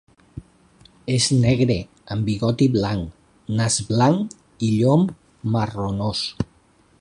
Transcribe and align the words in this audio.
És 1.15 1.27
negre 1.43 1.75
amb 2.15 2.25
bigoti 2.29 2.69
blanc, 2.77 3.13
nas 3.59 3.77
blanc 3.91 4.35
i 4.69 4.71
llom 4.79 5.05
marronós. 5.57 6.25